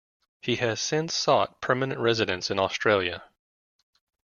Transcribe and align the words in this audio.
He 0.41 0.55
has 0.55 0.81
since 0.81 1.13
sought 1.13 1.61
permanent 1.61 1.99
residence 2.01 2.49
in 2.49 2.57
Australia. 2.57 3.23